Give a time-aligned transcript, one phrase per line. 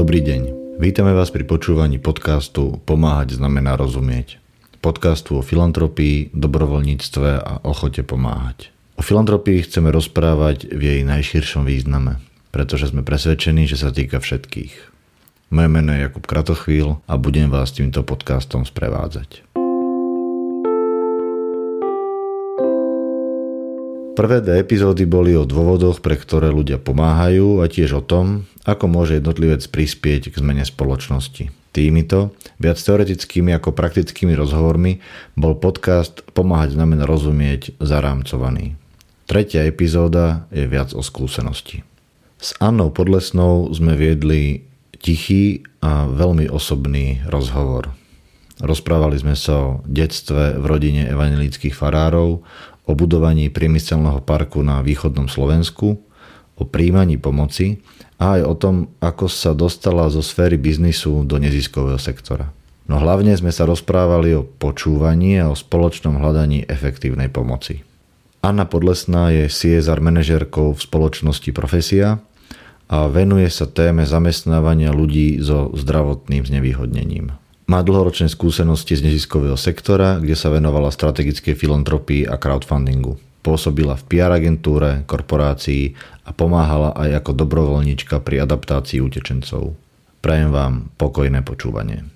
[0.00, 0.42] Dobrý deň.
[0.80, 4.40] Vítame vás pri počúvaní podcastu Pomáhať znamená rozumieť.
[4.80, 8.72] Podcastu o filantropii, dobrovoľníctve a ochote pomáhať.
[8.96, 12.16] O filantropii chceme rozprávať v jej najširšom význame,
[12.48, 14.72] pretože sme presvedčení, že sa týka všetkých.
[15.52, 19.49] Moje meno je Jakub Kratochvíl a budem vás týmto podcastom sprevádzať.
[24.20, 28.84] Prvé dve epizódy boli o dôvodoch, pre ktoré ľudia pomáhajú a tiež o tom, ako
[28.84, 31.48] môže jednotlivec prispieť k zmene spoločnosti.
[31.72, 35.00] Týmito, viac teoretickými ako praktickými rozhovormi,
[35.40, 38.76] bol podcast Pomáhať znamená rozumieť zarámcovaný.
[39.24, 41.80] Tretia epizóda je viac o skúsenosti.
[42.36, 44.68] S Annou Podlesnou sme viedli
[45.00, 47.96] tichý a veľmi osobný rozhovor.
[48.60, 52.44] Rozprávali sme sa o detstve v rodine evanelických farárov,
[52.90, 56.02] o budovaní priemyselného parku na východnom Slovensku,
[56.60, 57.80] o príjmaní pomoci
[58.20, 62.52] a aj o tom, ako sa dostala zo sféry biznisu do neziskového sektora.
[62.84, 67.86] No hlavne sme sa rozprávali o počúvaní a o spoločnom hľadaní efektívnej pomoci.
[68.44, 72.20] Anna Podlesná je CSR manažerkou v spoločnosti Profesia
[72.90, 77.39] a venuje sa téme zamestnávania ľudí so zdravotným znevýhodnením.
[77.70, 83.14] Má dlhoročné skúsenosti z neziskového sektora, kde sa venovala strategickej filantropii a crowdfundingu.
[83.46, 85.94] Pôsobila v PR agentúre, korporácii
[86.26, 89.78] a pomáhala aj ako dobrovoľníčka pri adaptácii utečencov.
[90.18, 92.10] Prajem vám pokojné počúvanie.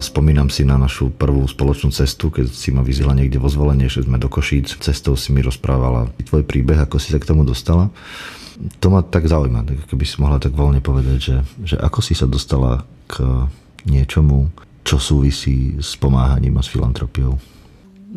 [0.00, 4.00] Spomínam si na našu prvú spoločnú cestu, keď si ma vyzvala niekde vo zvolenie, že
[4.00, 4.80] sme do Košíc.
[4.80, 7.92] Cestou si mi rozprávala tvoj príbeh, ako si sa k tomu dostala.
[8.56, 12.16] To ma tak zaujíma, tak keby si mohla tak voľne povedať, že, že ako si
[12.16, 13.20] sa dostala k
[13.84, 14.48] niečomu,
[14.80, 17.36] čo súvisí s pomáhaním a s filantropiou.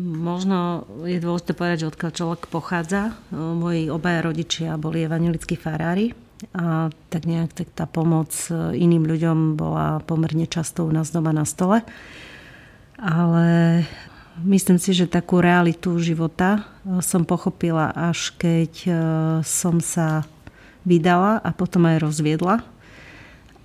[0.00, 3.12] Možno je dôležité povedať, že odkiaľ človek pochádza.
[3.34, 6.16] Moji obaja rodičia boli evanilickí farári
[6.56, 8.32] a tak nejak tak tá pomoc
[8.72, 11.84] iným ľuďom bola pomerne často u nás doma na stole.
[12.96, 13.84] Ale
[14.44, 18.94] myslím si, že takú realitu života eh, som pochopila až keď eh,
[19.42, 20.24] som sa
[20.86, 22.64] vydala a potom aj rozviedla.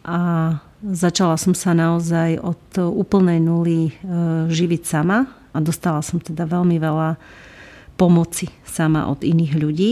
[0.06, 0.20] A
[0.86, 3.94] začala som sa naozaj od úplnej nuly eh,
[4.50, 7.16] živiť sama a dostala som teda veľmi veľa
[7.96, 9.92] pomoci sama od iných ľudí.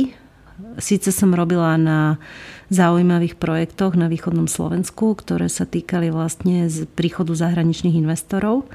[0.77, 2.19] Sice som robila na
[2.69, 8.67] zaujímavých projektoch na východnom Slovensku, ktoré sa týkali vlastne z príchodu zahraničných investorov,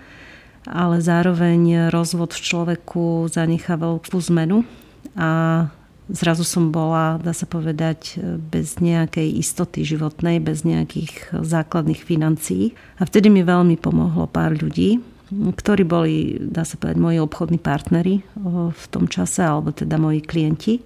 [0.68, 4.68] ale zároveň rozvod v človeku zanechá veľkú zmenu
[5.16, 5.64] a
[6.12, 8.20] zrazu som bola, dá sa povedať,
[8.52, 12.76] bez nejakej istoty životnej, bez nejakých základných financií.
[13.00, 15.00] A vtedy mi veľmi pomohlo pár ľudí,
[15.32, 18.24] ktorí boli, dá sa povedať, moji obchodní partnery
[18.72, 20.80] v tom čase, alebo teda moji klienti.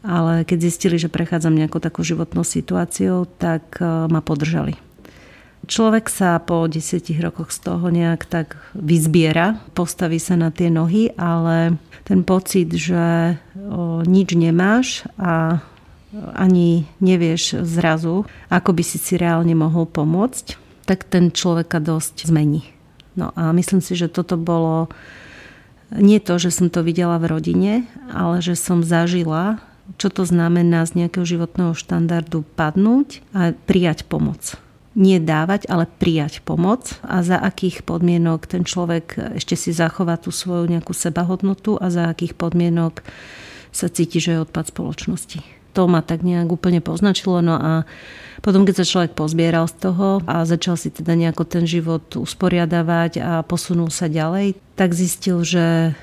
[0.00, 4.80] Ale keď zistili, že prechádzam nejakou takú životnou situáciou, tak ma podržali
[5.68, 11.12] Človek sa po desiatich rokoch z toho nejak tak vyzbiera, postaví sa na tie nohy,
[11.20, 11.76] ale
[12.08, 15.60] ten pocit, že o, nič nemáš a
[16.34, 22.66] ani nevieš zrazu, ako by si si reálne mohol pomôcť, tak ten človeka dosť zmení.
[23.14, 24.90] No a myslím si, že toto bolo
[25.94, 27.72] nie to, že som to videla v rodine,
[28.10, 29.62] ale že som zažila,
[29.98, 34.58] čo to znamená z nejakého životného štandardu padnúť a prijať pomoc
[35.00, 40.28] nie dávať, ale prijať pomoc a za akých podmienok ten človek ešte si zachová tú
[40.28, 43.00] svoju nejakú sebahodnotu a za akých podmienok
[43.72, 45.40] sa cíti, že je odpad spoločnosti.
[45.72, 47.40] To ma tak nejak úplne poznačilo.
[47.40, 47.72] No a
[48.42, 53.12] potom, keď sa človek pozbieral z toho a začal si teda nejako ten život usporiadavať
[53.22, 55.96] a posunul sa ďalej, tak zistil, že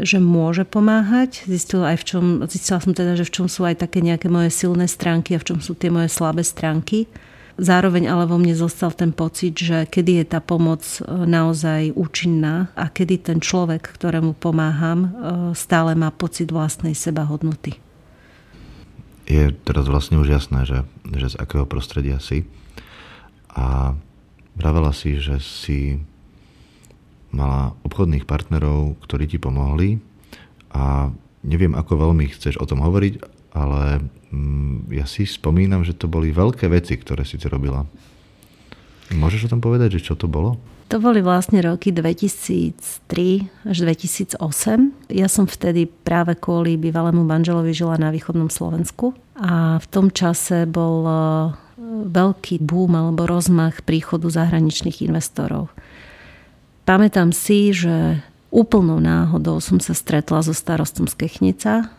[0.00, 1.44] že môže pomáhať.
[1.44, 4.48] Zistil aj v čom, zistila som teda, že v čom sú aj také nejaké moje
[4.48, 7.04] silné stránky a v čom sú tie moje slabé stránky.
[7.58, 12.70] Zároveň ale vo mne zostal ten pocit, že kedy je tá pomoc e, naozaj účinná
[12.78, 15.10] a kedy ten človek, ktorému pomáham, e,
[15.58, 17.74] stále má pocit vlastnej sebahodnoty.
[19.26, 20.86] Je teraz vlastne už jasné, že,
[21.18, 22.46] že z akého prostredia si.
[23.50, 23.98] A
[24.54, 25.98] vravela si, že si
[27.34, 29.98] mala obchodných partnerov, ktorí ti pomohli
[30.70, 31.10] a
[31.42, 36.30] neviem, ako veľmi chceš o tom hovoriť, ale mm, ja si spomínam, že to boli
[36.30, 37.82] veľké veci, ktoré si ty robila.
[39.10, 40.60] Môžeš o tom povedať, že čo to bolo?
[40.88, 44.40] To boli vlastne roky 2003 až 2008.
[45.12, 50.64] Ja som vtedy práve kvôli bývalému manželovi žila na východnom Slovensku a v tom čase
[50.64, 51.12] bol e,
[52.08, 55.68] veľký boom alebo rozmach príchodu zahraničných investorov.
[56.88, 61.92] Pamätám si, že úplnou náhodou som sa stretla so starostom z Kechnica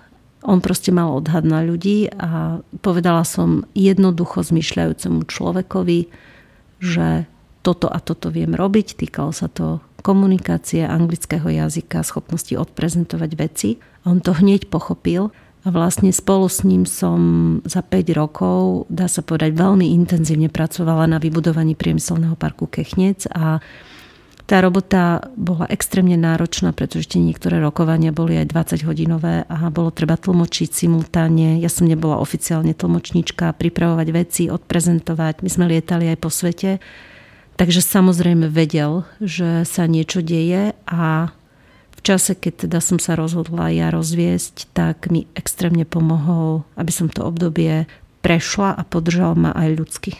[0.43, 5.99] On proste mal odhad na ľudí a povedala som jednoducho zmyšľajúcemu človekovi,
[6.79, 7.27] že
[7.59, 8.95] toto a toto viem robiť.
[8.95, 13.69] Týkalo sa to komunikácie, anglického jazyka, schopnosti odprezentovať veci.
[14.07, 15.35] On to hneď pochopil
[15.67, 17.19] a vlastne spolu s ním som
[17.67, 23.59] za 5 rokov, dá sa povedať, veľmi intenzívne pracovala na vybudovaní priemyselného parku Kechnec a
[24.49, 29.93] tá robota bola extrémne náročná, pretože tie niektoré rokovania boli aj 20 hodinové a bolo
[29.93, 31.61] treba tlmočiť simultáne.
[31.61, 35.45] Ja som nebola oficiálne tlmočníčka, pripravovať veci, odprezentovať.
[35.45, 36.81] My sme lietali aj po svete.
[37.61, 41.29] Takže samozrejme vedel, že sa niečo deje a
[41.93, 47.05] v čase, keď teda som sa rozhodla ja rozviesť, tak mi extrémne pomohol, aby som
[47.05, 47.85] to obdobie
[48.25, 50.11] prešla a podržal ma aj ľudsky.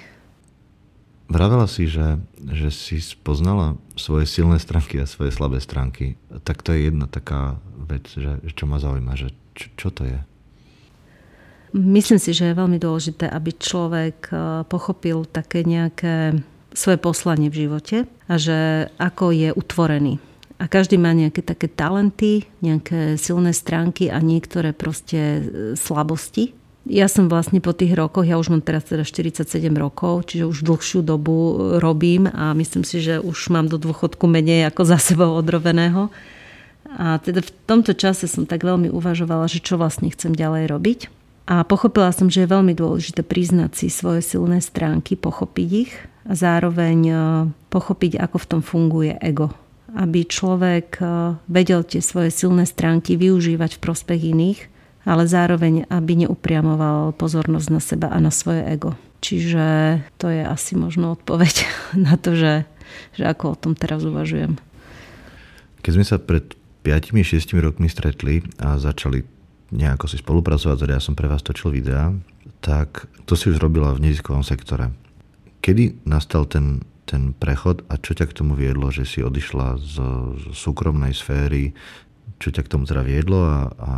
[1.30, 6.18] Vravela si, že, že si spoznala svoje silné stránky a svoje slabé stránky.
[6.42, 10.20] Tak to je jedna taká vec, že, čo ma zaujíma, že čo, čo to je?
[11.70, 16.42] Myslím si, že je veľmi dôležité, aby človek eh, pochopil také nejaké
[16.74, 20.18] svoje poslanie v živote a že ako je utvorený.
[20.60, 25.42] A každý má nejaké také talenty, nejaké silné stránky a niektoré proste eh,
[25.78, 26.58] slabosti
[26.90, 29.46] ja som vlastne po tých rokoch, ja už mám teraz teda 47
[29.78, 31.38] rokov, čiže už dlhšiu dobu
[31.78, 36.10] robím a myslím si, že už mám do dôchodku menej ako za sebou odroveného.
[36.90, 41.00] A teda v tomto čase som tak veľmi uvažovala, že čo vlastne chcem ďalej robiť.
[41.46, 45.94] A pochopila som, že je veľmi dôležité priznať si svoje silné stránky, pochopiť ich
[46.26, 47.16] a zároveň e,
[47.74, 49.50] pochopiť, ako v tom funguje ego.
[49.94, 51.06] Aby človek e,
[51.50, 54.79] vedel tie svoje silné stránky využívať v prospech iných
[55.10, 58.94] ale zároveň, aby neupriamoval pozornosť na seba a na svoje ego.
[59.26, 61.66] Čiže to je asi možno odpoveď
[62.08, 62.70] na to, že,
[63.18, 64.62] že ako o tom teraz uvažujem.
[65.82, 66.54] Keď sme sa pred
[66.86, 69.26] 5-6 rokmi stretli a začali
[69.74, 72.14] nejako si spolupracovať, ja som pre vás točil videá,
[72.62, 74.94] tak to si už robila v neziskovom sektore.
[75.62, 79.96] Kedy nastal ten, ten prechod a čo ťa k tomu viedlo, že si odišla z,
[80.38, 81.74] z súkromnej sféry,
[82.42, 83.94] čo ťa k tomu teda viedlo a, a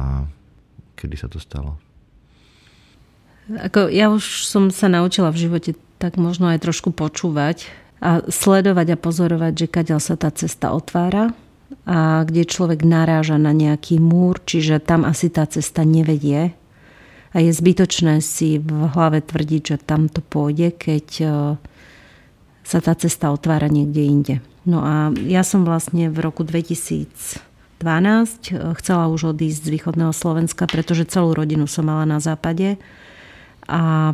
[0.95, 1.77] Kedy sa to stalo?
[3.51, 5.71] Ako ja už som sa naučila v živote
[6.01, 7.69] tak možno aj trošku počúvať
[8.01, 11.37] a sledovať a pozorovať, že kadeľ sa tá cesta otvára
[11.85, 16.57] a kde človek naráža na nejaký múr, čiže tam asi tá cesta nevedie
[17.31, 21.25] a je zbytočné si v hlave tvrdiť, že tam to pôjde, keď e,
[22.65, 24.35] sa tá cesta otvára niekde inde.
[24.67, 27.50] No a ja som vlastne v roku 2000
[27.81, 28.53] 12.
[28.53, 32.77] Eh, chcela už odísť z východného Slovenska, pretože celú rodinu som mala na západe
[33.71, 34.13] a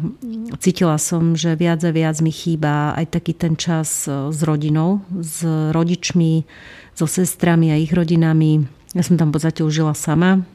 [0.59, 5.03] cítila som, že viac a viac mi chýba aj taký ten čas eh, s rodinou,
[5.19, 5.43] s
[5.75, 6.47] rodičmi,
[6.95, 8.63] so sestrami a ich rodinami.
[8.95, 10.47] Ja som tam v podstate už sama.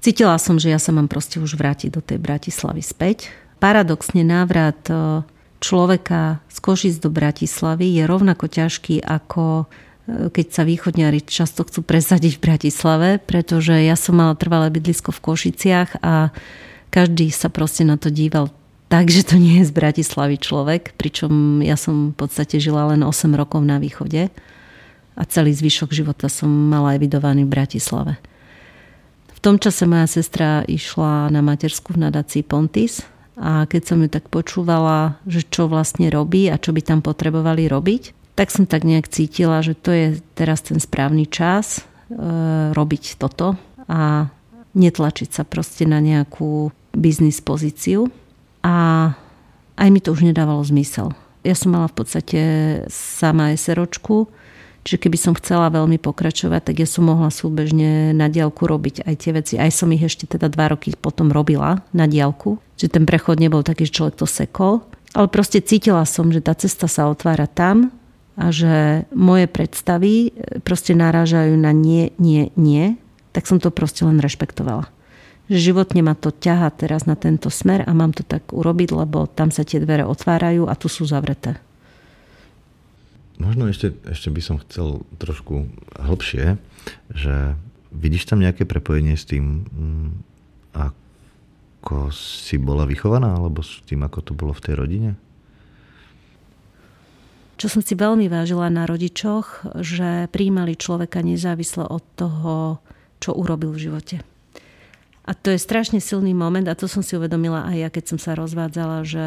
[0.00, 3.26] Cítila som, že ja sa mám proste už vrátiť do tej Bratislavy späť.
[3.58, 5.26] Paradoxne návrat eh,
[5.58, 9.66] človeka z Košic do Bratislavy je rovnako ťažký ako
[10.06, 15.22] keď sa východňari často chcú presadiť v Bratislave, pretože ja som mala trvalé bydlisko v
[15.22, 16.30] Košiciach a
[16.94, 18.54] každý sa proste na to díval
[18.86, 23.02] tak, že to nie je z Bratislavy človek, pričom ja som v podstate žila len
[23.02, 24.30] 8 rokov na východe
[25.18, 28.14] a celý zvyšok života som mala evidovaný v Bratislave.
[29.34, 33.02] V tom čase moja sestra išla na matersku v nadácii Pontis
[33.34, 37.66] a keď som ju tak počúvala, že čo vlastne robí a čo by tam potrebovali
[37.66, 41.82] robiť, tak som tak nejak cítila, že to je teraz ten správny čas e,
[42.76, 43.56] robiť toto
[43.88, 44.28] a
[44.76, 48.12] netlačiť sa proste na nejakú biznis pozíciu.
[48.60, 49.08] A
[49.80, 51.16] aj mi to už nedávalo zmysel.
[51.48, 52.40] Ja som mala v podstate
[52.92, 54.28] sama SROčku,
[54.84, 59.14] čiže keby som chcela veľmi pokračovať, tak ja som mohla súbežne na diálku robiť aj
[59.16, 59.54] tie veci.
[59.56, 62.60] Aj som ich ešte teda dva roky potom robila na diálku.
[62.76, 64.84] Čiže ten prechod nebol taký, že človek to sekol.
[65.16, 67.94] Ale proste cítila som, že tá cesta sa otvára tam,
[68.36, 73.00] a že moje predstavy e, proste narážajú na nie, nie, nie,
[73.32, 74.92] tak som to proste len rešpektovala.
[75.48, 79.48] Životne ma to ťaha teraz na tento smer a mám to tak urobiť, lebo tam
[79.48, 81.56] sa tie dvere otvárajú a tu sú zavreté.
[83.36, 85.68] Možno ešte, ešte by som chcel trošku
[86.00, 86.56] hlbšie,
[87.12, 87.54] že
[87.92, 90.08] vidíš tam nejaké prepojenie s tým, mm,
[90.72, 95.10] ako si bola vychovaná, alebo s tým, ako to bolo v tej rodine?
[97.56, 102.84] Čo som si veľmi vážila na rodičoch, že príjmali človeka nezávisle od toho,
[103.16, 104.16] čo urobil v živote.
[105.26, 108.18] A to je strašne silný moment a to som si uvedomila aj ja, keď som
[108.20, 109.26] sa rozvádzala, že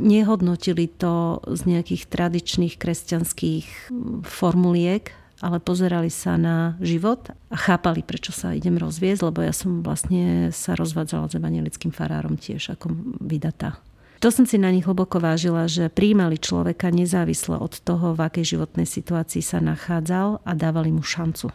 [0.00, 3.92] nehodnotili to z nejakých tradičných kresťanských
[4.24, 5.12] formuliek,
[5.44, 10.48] ale pozerali sa na život a chápali, prečo sa idem rozviesť, lebo ja som vlastne
[10.48, 13.76] sa rozvádzala s evangelickým farárom tiež ako vydatá.
[14.24, 18.56] To som si na nich hlboko vážila, že príjmali človeka nezávisle od toho, v akej
[18.56, 21.52] životnej situácii sa nachádzal a dávali mu šancu.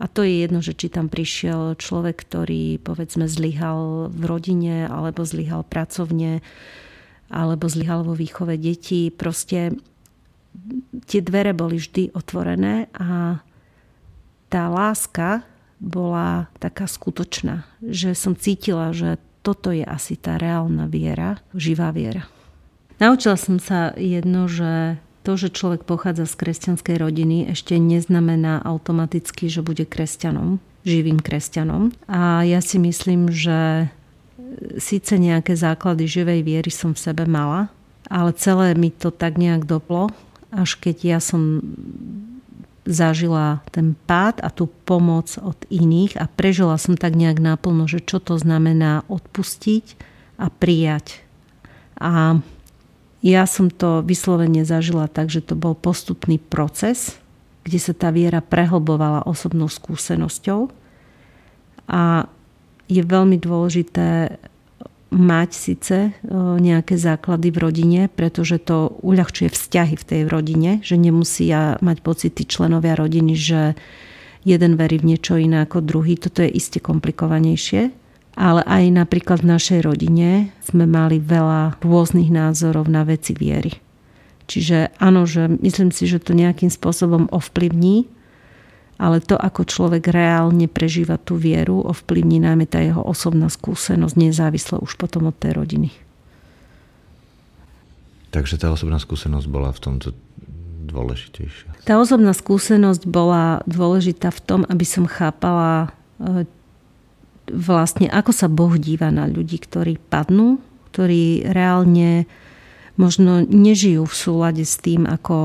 [0.00, 5.28] A to je jedno, že či tam prišiel človek, ktorý povedzme zlyhal v rodine, alebo
[5.28, 6.40] zlyhal pracovne,
[7.28, 9.12] alebo zlyhal vo výchove detí.
[9.12, 9.76] Proste
[11.04, 13.44] tie dvere boli vždy otvorené a
[14.48, 15.44] tá láska
[15.80, 22.28] bola taká skutočná, že som cítila, že toto je asi tá reálna viera, živá viera.
[23.00, 29.48] Naučila som sa jedno, že to, že človek pochádza z kresťanskej rodiny, ešte neznamená automaticky,
[29.48, 31.92] že bude kresťanom, živým kresťanom.
[32.08, 33.88] A ja si myslím, že
[34.76, 37.72] síce nejaké základy živej viery som v sebe mala,
[38.08, 40.12] ale celé mi to tak nejak doplo
[40.50, 41.62] až keď ja som
[42.88, 48.00] zažila ten pád a tú pomoc od iných a prežila som tak nejak naplno, že
[48.00, 49.84] čo to znamená odpustiť
[50.40, 51.20] a prijať.
[52.00, 52.40] A
[53.20, 57.20] ja som to vyslovene zažila tak, že to bol postupný proces,
[57.68, 60.72] kde sa tá viera prehlbovala osobnou skúsenosťou
[61.84, 62.24] a
[62.88, 64.40] je veľmi dôležité
[65.10, 70.94] mať síce e, nejaké základy v rodine, pretože to uľahčuje vzťahy v tej rodine, že
[70.94, 73.74] nemusia mať pocity členovia rodiny, že
[74.46, 76.14] jeden verí v niečo iné ako druhý.
[76.14, 77.90] Toto je iste komplikovanejšie.
[78.38, 83.74] Ale aj napríklad v našej rodine sme mali veľa rôznych názorov na veci viery.
[84.46, 88.06] Čiže áno, že myslím si, že to nejakým spôsobom ovplyvní
[89.00, 94.76] ale to, ako človek reálne prežíva tú vieru, ovplyvní najmä tá jeho osobná skúsenosť, nezávisle
[94.76, 95.88] už potom od tej rodiny.
[98.30, 100.08] Takže tá osobná skúsenosť bola v tomto
[100.84, 101.88] dôležitejšia.
[101.88, 105.88] Tá osobná skúsenosť bola dôležitá v tom, aby som chápala
[106.20, 106.44] e,
[107.48, 110.60] vlastne, ako sa Boh díva na ľudí, ktorí padnú,
[110.92, 112.28] ktorí reálne
[113.00, 115.38] možno nežijú v súlade s tým, ako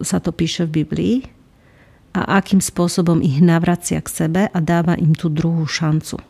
[0.00, 1.16] sa to píše v Biblii,
[2.16, 6.20] a akým spôsobom ich navracia k sebe a dáva im tú druhú šancu.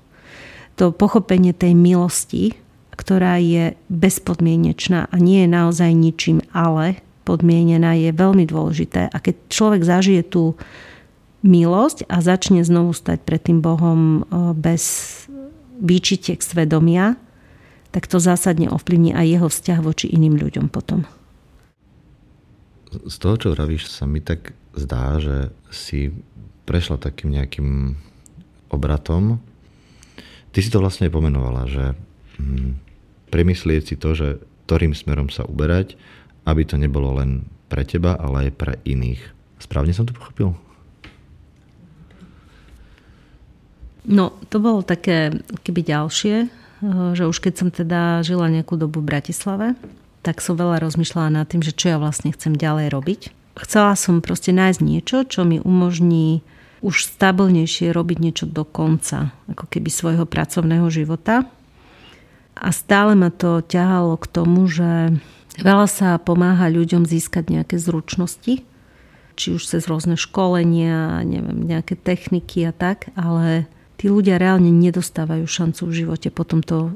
[0.79, 2.55] To pochopenie tej milosti,
[2.95, 9.13] ktorá je bezpodmienečná a nie je naozaj ničím ale podmienená, je veľmi dôležité.
[9.13, 10.57] A keď človek zažije tú
[11.47, 14.83] milosť a začne znovu stať pred tým Bohom e, bez
[15.79, 17.15] výčitek svedomia,
[17.95, 21.07] tak to zásadne ovplyvní aj jeho vzťah voči iným ľuďom potom.
[22.89, 26.15] Z toho, čo vravíš, sa mi tak zdá, že si
[26.69, 27.97] prešla takým nejakým
[28.69, 29.41] obratom.
[30.53, 31.85] Ty si to vlastne pomenovala, že
[32.37, 32.77] hm,
[33.33, 34.29] premyslieť si to, že
[34.69, 35.97] ktorým smerom sa uberať,
[36.45, 39.21] aby to nebolo len pre teba, ale aj pre iných.
[39.61, 40.53] Správne som to pochopil?
[44.09, 45.33] No, to bolo také
[45.65, 49.77] keby ďalšie, eh, že už keď som teda žila nejakú dobu v Bratislave,
[50.21, 54.23] tak som veľa rozmýšľala nad tým, že čo ja vlastne chcem ďalej robiť chcela som
[54.23, 56.47] proste nájsť niečo, čo mi umožní
[56.79, 61.47] už stabilnejšie robiť niečo do konca, ako keby svojho pracovného života.
[62.59, 65.19] A stále ma to ťahalo k tomu, že
[65.59, 68.63] veľa sa pomáha ľuďom získať nejaké zručnosti,
[69.39, 75.47] či už cez rôzne školenia, neviem, nejaké techniky a tak, ale tí ľudia reálne nedostávajú
[75.47, 76.95] šancu v živote potom to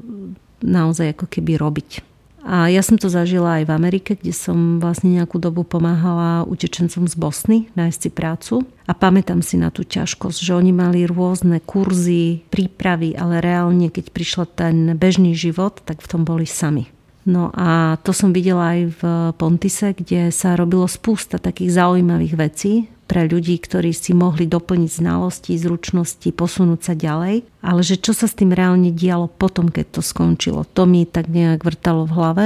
[0.63, 2.12] naozaj ako keby robiť.
[2.43, 7.07] A ja som to zažila aj v Amerike, kde som vlastne nejakú dobu pomáhala utečencom
[7.07, 8.53] z Bosny nájsť si prácu.
[8.85, 14.05] A pamätám si na tú ťažkosť, že oni mali rôzne kurzy, prípravy, ale reálne, keď
[14.11, 16.92] prišla ten bežný život, tak v tom boli sami.
[17.23, 19.01] No a to som videla aj v
[19.39, 25.55] Pontise, kde sa robilo spústa takých zaujímavých vecí pre ľudí, ktorí si mohli doplniť znalosti,
[25.55, 27.47] zručnosti, posunúť sa ďalej.
[27.63, 31.31] Ale že čo sa s tým reálne dialo potom, keď to skončilo, to mi tak
[31.31, 32.45] nejak vrtalo v hlave.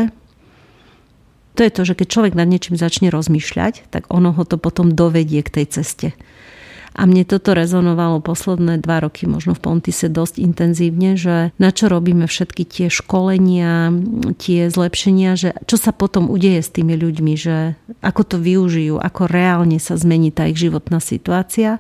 [1.58, 4.94] To je to, že keď človek nad niečím začne rozmýšľať, tak ono ho to potom
[4.94, 6.14] dovedie k tej ceste.
[6.98, 11.94] A mne toto rezonovalo posledné dva roky, možno v Pontise dosť intenzívne, že na čo
[11.94, 13.94] robíme všetky tie školenia,
[14.42, 19.30] tie zlepšenia, že čo sa potom udeje s tými ľuďmi, že ako to využijú, ako
[19.30, 21.78] reálne sa zmení tá ich životná situácia.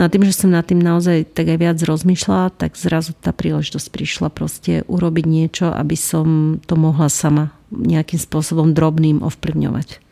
[0.00, 3.36] No a tým, že som nad tým naozaj tak aj viac rozmýšľala, tak zrazu tá
[3.36, 10.09] príležitosť prišla proste urobiť niečo, aby som to mohla sama nejakým spôsobom drobným ovplyvňovať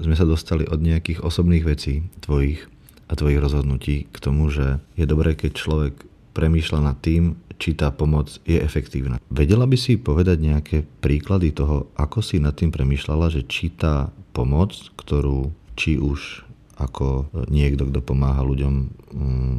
[0.00, 2.68] sme sa dostali od nejakých osobných vecí tvojich
[3.10, 5.94] a tvojich rozhodnutí k tomu, že je dobré, keď človek
[6.32, 9.20] premýšľa nad tým, či tá pomoc je efektívna.
[9.28, 14.08] Vedela by si povedať nejaké príklady toho, ako si nad tým premýšľala, že či tá
[14.32, 16.48] pomoc, ktorú či už
[16.80, 18.74] ako niekto, kto pomáha ľuďom
[19.12, 19.58] mm,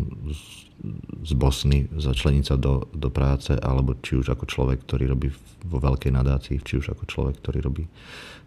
[1.23, 5.31] z Bosny začleniť sa do, do práce, alebo či už ako človek, ktorý robí
[5.63, 7.87] vo veľkej nadácii, či už ako človek, ktorý robí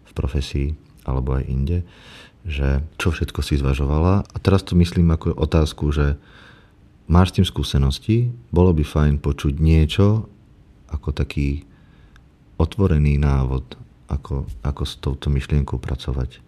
[0.05, 0.69] v profesii,
[1.07, 1.79] alebo aj inde,
[2.43, 4.27] že čo všetko si zvažovala.
[4.27, 6.19] A teraz to myslím ako otázku, že
[7.07, 8.17] máš s tým skúsenosti,
[8.51, 10.27] bolo by fajn počuť niečo
[10.91, 11.63] ako taký
[12.59, 13.79] otvorený návod,
[14.11, 16.43] ako, ako s touto myšlienkou pracovať.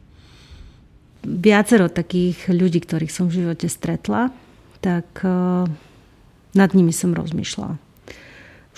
[1.20, 4.32] Viacero takých ľudí, ktorých som v živote stretla,
[4.80, 5.68] tak uh,
[6.56, 7.88] nad nimi som rozmýšľala.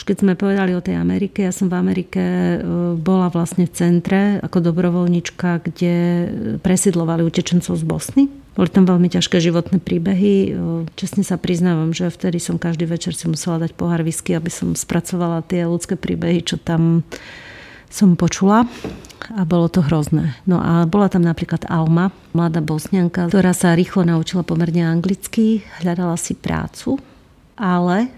[0.02, 2.18] Už keď sme povedali o tej Amerike, ja som v Amerike
[2.58, 5.94] uh, bola vlastne v centre ako dobrovoľnička, kde
[6.66, 8.26] presidlovali utečencov z Bosny.
[8.58, 10.58] Boli tam veľmi ťažké životné príbehy.
[10.58, 14.50] Uh, čestne sa priznávam, že vtedy som každý večer si musela dať pohár whisky, aby
[14.50, 17.06] som spracovala tie ľudské príbehy, čo tam
[17.94, 18.66] som počula
[19.38, 20.34] a bolo to hrozné.
[20.50, 26.18] No a bola tam napríklad Alma, mladá bosnianka, ktorá sa rýchlo naučila pomerne anglicky, hľadala
[26.18, 26.98] si prácu,
[27.54, 28.10] ale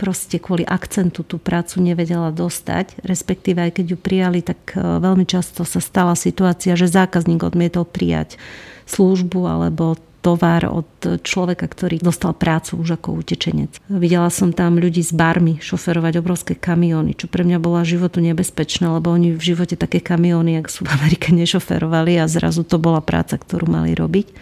[0.00, 5.28] proste kvôli akcentu tú prácu nevedela dostať, respektíve aj keď ju prijali, tak e, veľmi
[5.28, 8.40] často sa stala situácia, že zákazník odmietol prijať
[8.88, 13.80] službu alebo tovar od človeka, ktorý dostal prácu už ako utečenec.
[13.88, 18.84] Videla som tam ľudí s barmi šoferovať obrovské kamióny, čo pre mňa bola životu nebezpečné,
[18.88, 23.00] lebo oni v živote také kamióny, ak sú v Amerike, nešoferovali a zrazu to bola
[23.00, 24.32] práca, ktorú mali robiť.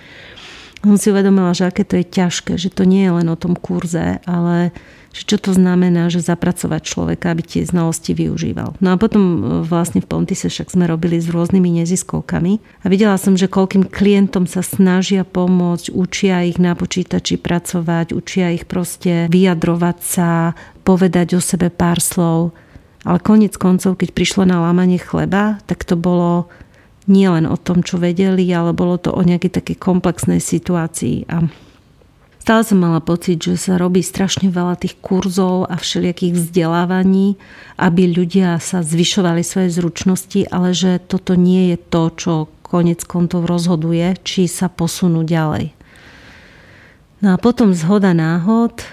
[0.79, 3.59] Som si uvedomila, že aké to je ťažké, že to nie je len o tom
[3.59, 4.71] kurze, ale
[5.19, 8.79] že čo to znamená, že zapracovať človeka, aby tie znalosti využíval.
[8.79, 13.19] No a potom e, vlastne v Pontise však sme robili s rôznymi neziskovkami a videla
[13.19, 19.27] som, že koľkým klientom sa snažia pomôcť, učia ich na počítači pracovať, učia ich proste
[19.27, 20.55] vyjadrovať sa,
[20.87, 22.55] povedať o sebe pár slov.
[23.03, 26.47] Ale konec koncov, keď prišlo na lámanie chleba, tak to bolo
[27.11, 31.27] nielen o tom, čo vedeli, ale bolo to o nejakej takej komplexnej situácii.
[31.27, 31.49] A
[32.39, 37.37] Stále som mala pocit, že sa robí strašne veľa tých kurzov a všelijakých vzdelávaní,
[37.77, 42.33] aby ľudia sa zvyšovali svoje zručnosti, ale že toto nie je to, čo
[42.65, 45.77] konec kontov rozhoduje, či sa posunú ďalej.
[47.19, 48.87] No a potom zhoda náhod e,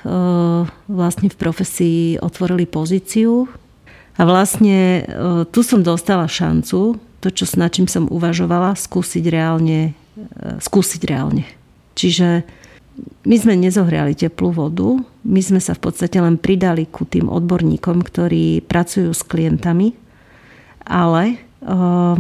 [0.90, 3.46] vlastne v profesii otvorili pozíciu
[4.18, 5.02] a vlastne e,
[5.54, 9.94] tu som dostala šancu, to, čo s čím som uvažovala, skúsiť reálne.
[10.18, 11.46] E, skúsiť reálne.
[11.94, 12.48] Čiže
[13.26, 18.06] my sme nezohriali teplú vodu, my sme sa v podstate len pridali ku tým odborníkom,
[18.06, 19.98] ktorí pracujú s klientami,
[20.86, 22.16] ale uh,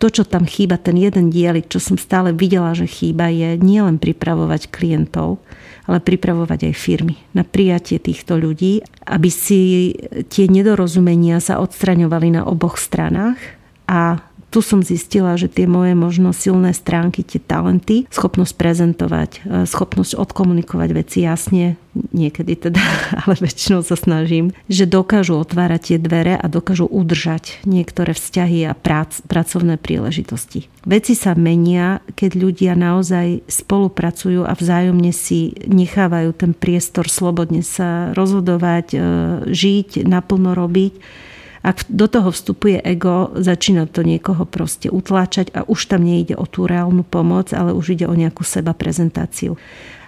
[0.00, 4.00] to, čo tam chýba, ten jeden dielik, čo som stále videla, že chýba, je nielen
[4.00, 5.44] pripravovať klientov,
[5.84, 9.92] ale pripravovať aj firmy na prijatie týchto ľudí, aby si
[10.32, 13.36] tie nedorozumenia sa odstraňovali na oboch stranách
[13.84, 19.64] a tu som zistila, že tie moje možno silné stránky, tie talenty, schopnosť prezentovať, e,
[19.64, 22.82] schopnosť odkomunikovať veci jasne, niekedy teda,
[23.22, 28.74] ale väčšinou sa snažím, že dokážu otvárať tie dvere a dokážu udržať niektoré vzťahy a
[28.74, 30.66] prác, pracovné príležitosti.
[30.82, 38.10] Veci sa menia, keď ľudia naozaj spolupracujú a vzájomne si nechávajú ten priestor slobodne sa
[38.18, 38.98] rozhodovať, e,
[39.46, 41.22] žiť, naplno robiť
[41.60, 46.48] ak do toho vstupuje ego, začína to niekoho proste utláčať a už tam nejde o
[46.48, 49.60] tú reálnu pomoc, ale už ide o nejakú seba prezentáciu.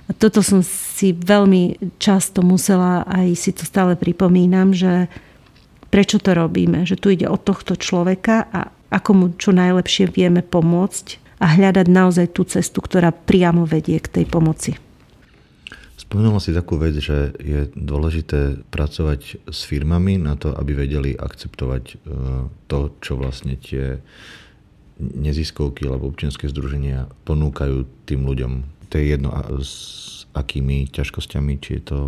[0.09, 5.12] A toto som si veľmi často musela, aj si to stále pripomínam, že
[5.93, 10.41] prečo to robíme, že tu ide o tohto človeka a ako mu čo najlepšie vieme
[10.41, 14.77] pomôcť a hľadať naozaj tú cestu, ktorá priamo vedie k tej pomoci.
[16.12, 21.85] Spomenula si takú vec, že je dôležité pracovať s firmami na to, aby vedeli akceptovať
[21.88, 21.94] e,
[22.68, 23.96] to, čo vlastne tie
[25.01, 28.53] neziskovky alebo občianske združenia ponúkajú tým ľuďom.
[28.92, 29.33] To je jedno
[29.64, 31.98] s akými ťažkosťami, či je to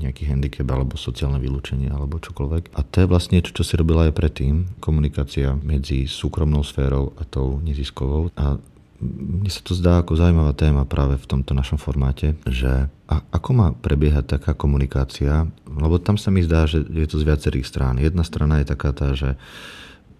[0.00, 2.72] nejaký handicap alebo sociálne vylúčenie alebo čokoľvek.
[2.72, 7.28] A to je vlastne niečo, čo si robila aj predtým, komunikácia medzi súkromnou sférou a
[7.28, 8.32] tou neziskovou.
[8.40, 8.56] A
[9.00, 13.50] mne sa to zdá ako zaujímavá téma práve v tomto našom formáte, že a ako
[13.56, 17.96] má prebiehať taká komunikácia, lebo tam sa mi zdá, že je to z viacerých strán.
[17.96, 19.40] Jedna strana je taká tá, že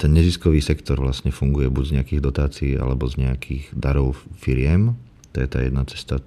[0.01, 4.97] ten neziskový sektor vlastne funguje buď z nejakých dotácií alebo z nejakých darov firiem.
[5.37, 6.25] To je tá jedna cesta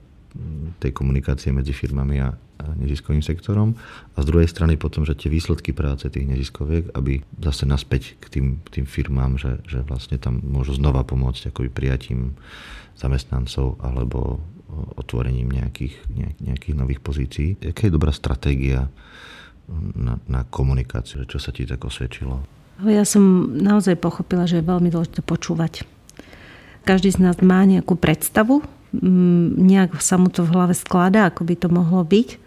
[0.77, 2.37] tej komunikácie medzi firmami a
[2.80, 3.76] neziskovým sektorom
[4.15, 8.26] a z druhej strany potom, že tie výsledky práce tých neziskoviek, aby zase naspäť k
[8.30, 12.39] tým, tým firmám, že, že vlastne tam môžu znova pomôcť akoby prijatím
[12.95, 14.39] zamestnancov alebo
[14.97, 15.95] otvorením nejakých,
[16.41, 17.62] nejakých nových pozícií.
[17.62, 18.89] Jaká je dobrá stratégia
[19.93, 21.30] na, na komunikáciu?
[21.30, 22.41] Čo sa ti tak osvedčilo?
[22.82, 25.86] Ja som naozaj pochopila, že je veľmi dôležité počúvať
[26.84, 28.60] Každý z nás má nejakú predstavu,
[29.56, 32.42] nejak sa mu to v hlave skladá, ako by to mohlo byť.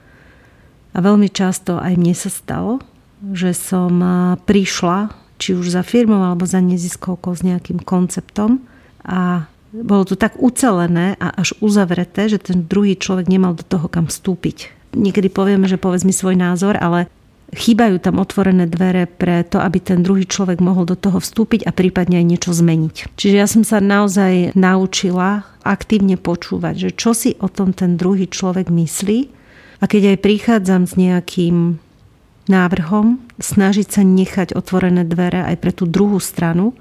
[0.97, 2.81] A veľmi často aj mne sa stalo,
[3.21, 4.01] že som
[4.49, 8.65] prišla, či už za firmou alebo za neziskovkou s nejakým konceptom
[9.05, 9.45] a
[9.77, 14.09] bolo to tak ucelené a až uzavreté, že ten druhý človek nemal do toho kam
[14.09, 14.73] vstúpiť.
[14.97, 17.13] Niekedy povieme, že povedz mi svoj názor, ale
[17.53, 21.77] chýbajú tam otvorené dvere pre to, aby ten druhý človek mohol do toho vstúpiť a
[21.77, 23.13] prípadne aj niečo zmeniť.
[23.21, 28.25] Čiže ja som sa naozaj naučila aktívne počúvať, že čo si o tom ten druhý
[28.33, 29.37] človek myslí
[29.81, 31.77] a keď aj prichádzam s nejakým
[32.47, 36.73] návrhom, snažiť sa nechať otvorené dvere aj pre tú druhú stranu,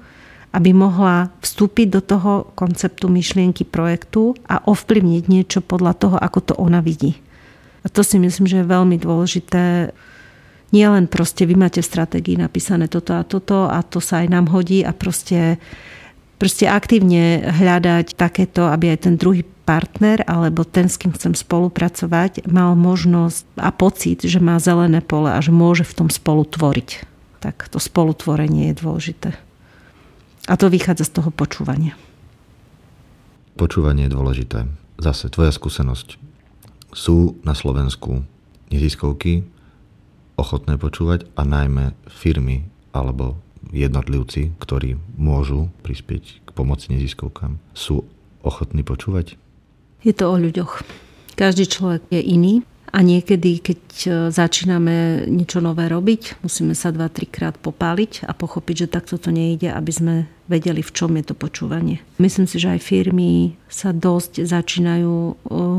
[0.54, 6.54] aby mohla vstúpiť do toho konceptu myšlienky projektu a ovplyvniť niečo podľa toho, ako to
[6.56, 7.20] ona vidí.
[7.84, 9.92] A to si myslím, že je veľmi dôležité.
[10.72, 14.28] Nie len proste vy máte v stratégii napísané toto a toto a to sa aj
[14.32, 15.60] nám hodí a proste,
[16.36, 22.46] proste aktívne hľadať takéto, aby aj ten druhý partner alebo ten, s kým chcem spolupracovať,
[22.46, 27.02] mal možnosť a pocit, že má zelené pole a že môže v tom spolu tvoriť.
[27.42, 29.30] Tak to spolutvorenie je dôležité.
[30.46, 31.98] A to vychádza z toho počúvania.
[33.58, 34.58] Počúvanie je dôležité.
[35.02, 36.22] Zase tvoja skúsenosť.
[36.94, 38.22] Sú na Slovensku
[38.70, 39.44] neziskovky
[40.38, 43.40] ochotné počúvať a najmä firmy alebo
[43.74, 48.06] jednotlivci, ktorí môžu prispieť k pomoci neziskovkám, sú
[48.46, 49.34] ochotní počúvať?
[50.06, 50.86] Je to o ľuďoch.
[51.34, 52.54] Každý človek je iný
[52.96, 58.86] a niekedy, keď e, začíname niečo nové robiť, musíme sa dva, trikrát popáliť a pochopiť,
[58.86, 60.14] že takto to nejde, aby sme
[60.48, 62.00] vedeli, v čom je to počúvanie.
[62.16, 65.34] Myslím si, že aj firmy sa dosť začínajú e,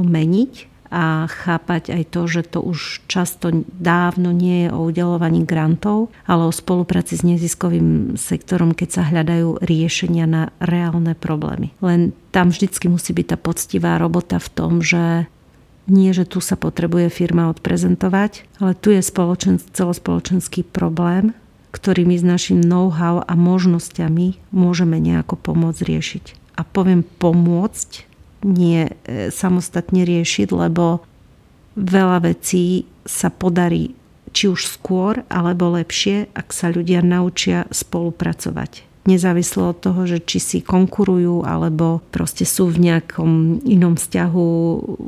[0.05, 0.53] meniť
[0.91, 6.47] a chápať aj to, že to už často dávno nie je o udelovaní grantov, ale
[6.47, 11.75] o spolupráci s neziskovým sektorom, keď sa hľadajú riešenia na reálne problémy.
[11.83, 15.27] Len tam vždycky musí byť tá poctivá robota v tom, že
[15.87, 21.31] nie, že tu sa potrebuje firma odprezentovať, ale tu je spoločen, celospoločenský problém,
[21.71, 26.25] ktorý my s našim know-how a možnosťami môžeme nejako pomôcť riešiť.
[26.59, 28.09] A poviem pomôcť,
[28.47, 31.03] nie e, samostatne riešiť, lebo
[31.75, 33.93] veľa vecí sa podarí
[34.31, 38.87] či už skôr, alebo lepšie, ak sa ľudia naučia spolupracovať.
[39.07, 44.49] Nezávislo od toho, že či si konkurujú, alebo proste sú v nejakom inom vzťahu,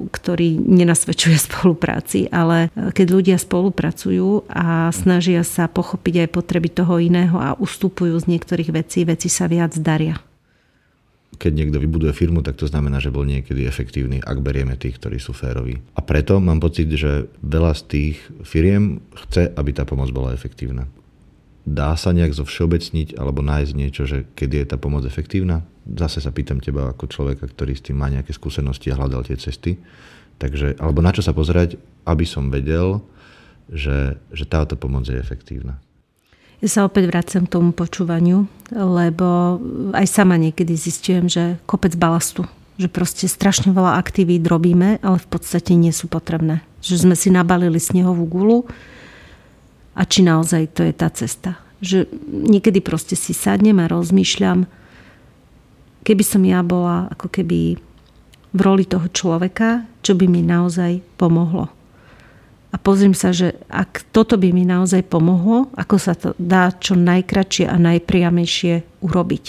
[0.08, 2.32] ktorý nenasvedčuje spolupráci.
[2.32, 8.16] Ale e, keď ľudia spolupracujú a snažia sa pochopiť aj potreby toho iného a ustupujú
[8.20, 10.20] z niektorých vecí, veci sa viac daria
[11.38, 15.22] keď niekto vybuduje firmu, tak to znamená, že bol niekedy efektívny, ak berieme tých, ktorí
[15.22, 15.78] sú féroví.
[15.94, 20.90] A preto mám pocit, že veľa z tých firiem chce, aby tá pomoc bola efektívna.
[21.70, 25.62] Dá sa nejak zovšeobecniť alebo nájsť niečo, že kedy je tá pomoc efektívna?
[25.86, 29.38] Zase sa pýtam teba ako človeka, ktorý s tým má nejaké skúsenosti a hľadal tie
[29.38, 29.78] cesty.
[30.42, 31.78] Takže, alebo na čo sa pozerať,
[32.10, 33.04] aby som vedel,
[33.70, 35.78] že, že táto pomoc je efektívna.
[36.60, 38.44] Ja sa opäť vracem k tomu počúvaniu,
[38.76, 39.60] lebo
[39.96, 42.44] aj sama niekedy zistujem, že kopec balastu,
[42.76, 46.60] že proste strašne veľa aktivít robíme, ale v podstate nie sú potrebné.
[46.84, 48.68] Že sme si nabalili snehovú gulu
[49.96, 51.56] a či naozaj to je tá cesta.
[51.80, 54.68] Že niekedy proste si sadnem a rozmýšľam,
[56.04, 57.80] keby som ja bola ako keby
[58.52, 61.79] v roli toho človeka, čo by mi naozaj pomohlo
[62.70, 66.94] a pozriem sa, že ak toto by mi naozaj pomohlo, ako sa to dá čo
[66.94, 69.46] najkračšie a najpriamejšie urobiť.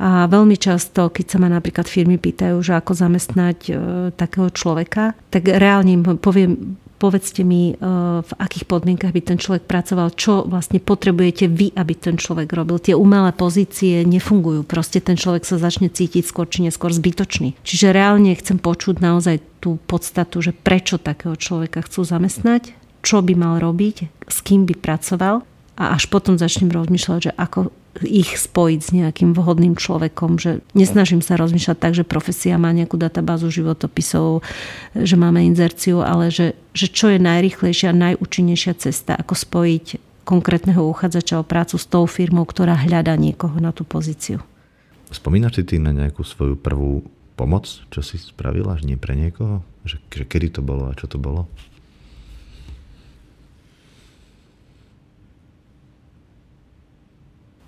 [0.00, 3.72] A veľmi často, keď sa ma napríklad firmy pýtajú, že ako zamestnať e,
[4.16, 6.74] takého človeka, tak reálne im poviem,
[7.04, 7.84] povedzte mi, e,
[8.24, 12.80] v akých podmienkach by ten človek pracoval, čo vlastne potrebujete vy, aby ten človek robil.
[12.80, 14.64] Tie umelé pozície nefungujú.
[14.64, 17.60] Proste ten človek sa začne cítiť skôr či neskôr zbytočný.
[17.60, 22.72] Čiže reálne chcem počuť naozaj tú podstatu, že prečo takého človeka chcú zamestnať,
[23.04, 27.74] čo by mal robiť, s kým by pracoval a až potom začnem rozmýšľať, že ako
[28.02, 32.98] ich spojiť s nejakým vhodným človekom, že nesnažím sa rozmýšľať tak, že profesia má nejakú
[32.98, 34.42] databázu životopisov,
[34.98, 39.86] že máme inzerciu, ale že, že čo je najrychlejšia, najúčinnejšia cesta, ako spojiť
[40.26, 44.42] konkrétneho uchádzača o prácu s tou firmou, ktorá hľadá niekoho na tú pozíciu.
[45.12, 47.06] Spomínaš si ty na nejakú svoju prvú
[47.38, 49.62] pomoc, čo si spravila, že nie pre niekoho?
[49.86, 51.46] Že, že kedy to bolo a čo to bolo?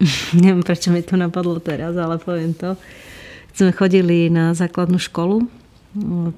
[0.43, 2.77] neviem prečo mi to napadlo teraz, ale poviem to.
[3.53, 5.49] Keď sme chodili na základnú školu,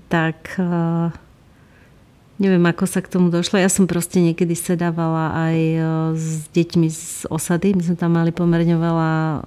[0.07, 1.11] tak eh,
[2.39, 3.59] neviem, ako sa k tomu došlo.
[3.59, 5.83] Ja som proste niekedy sedávala aj eh,
[6.15, 7.75] s deťmi z osady.
[7.75, 9.39] My sme tam mali pomerne veľa eh,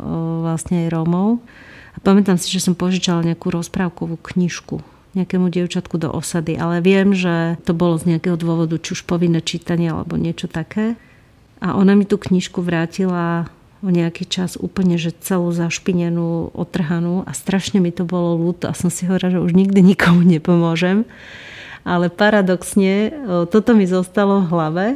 [0.44, 1.40] vlastne aj Rómov.
[1.92, 7.12] A pamätám si, že som požičala nejakú rozprávkovú knižku nejakému dievčatku do osady, ale viem,
[7.12, 10.96] že to bolo z nejakého dôvodu, či už povinné čítanie alebo niečo také.
[11.60, 17.34] A ona mi tú knižku vrátila o nejaký čas úplne, že celú zašpinenú, otrhanú a
[17.34, 21.04] strašne mi to bolo ľúto a som si hovorila, že už nikdy nikomu nepomôžem.
[21.82, 23.10] Ale paradoxne,
[23.50, 24.88] toto mi zostalo v hlave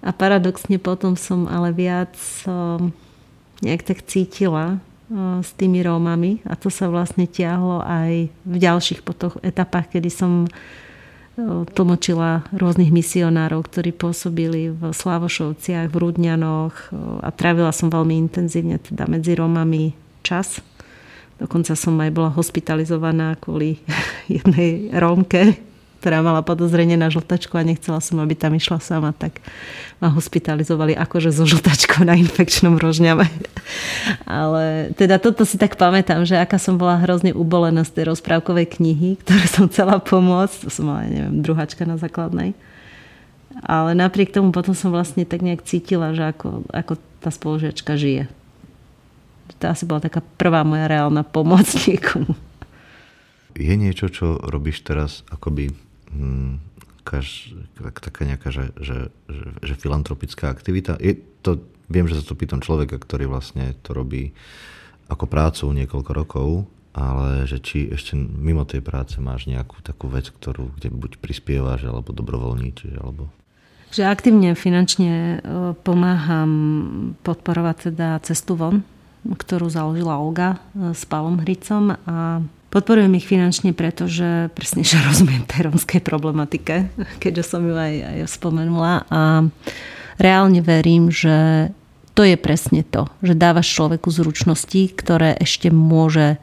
[0.00, 2.16] a paradoxne potom som ale viac
[3.60, 4.80] nejak tak cítila
[5.44, 10.48] s tými Rómami a to sa vlastne tiahlo aj v ďalších potom etapách, kedy som
[11.72, 16.92] tlmočila rôznych misionárov, ktorí pôsobili v Slavošovciach, v Rudňanoch
[17.24, 20.60] a trávila som veľmi intenzívne teda medzi Rómami čas.
[21.40, 23.80] Dokonca som aj bola hospitalizovaná kvôli
[24.28, 25.71] jednej Rómke,
[26.02, 29.38] ktorá mala podozrenie na žltačku a nechcela som, aby tam išla sama, tak
[30.02, 33.30] ma hospitalizovali akože so žltačkou na infekčnom rožňave.
[34.26, 38.82] Ale teda toto si tak pamätám, že aká som bola hrozne ubolená z tej rozprávkovej
[38.82, 40.66] knihy, ktoré som chcela pomôcť.
[40.66, 42.58] To som mala, neviem, druhačka na základnej.
[43.62, 48.26] Ale napriek tomu potom som vlastne tak nejak cítila, že ako, ako tá spolužiačka žije.
[49.62, 52.34] To asi bola taká prvá moja reálna pomoc niekomu.
[53.54, 55.91] Je niečo, čo robíš teraz akoby
[57.02, 57.52] kaž,
[57.98, 60.96] taká nejaká, že, že, že, že filantropická aktivita.
[61.02, 64.32] Je to, viem, že sa to pýtam človeka, ktorý vlastne to robí
[65.10, 66.48] ako prácu niekoľko rokov,
[66.92, 71.88] ale že či ešte mimo tej práce máš nejakú takú vec, ktorú, kde buď prispievaš,
[71.88, 73.28] alebo dobrovoľníčiš, alebo...
[73.92, 75.38] Že aktívne finančne e,
[75.84, 76.52] pomáham
[77.20, 78.80] podporovať teda cestu von,
[79.28, 82.40] ktorú založila Olga e, s Pavlom Hricom a
[82.72, 86.88] Podporujem ich finančne, pretože presne, že rozumiem tej romskej problematike,
[87.20, 89.44] keďže som ju aj, aj spomenula a
[90.16, 91.68] reálne verím, že
[92.16, 96.40] to je presne to, že dávaš človeku zručnosti, ktoré ešte môže,